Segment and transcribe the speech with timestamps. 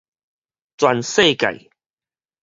[0.77, 1.69] 全世界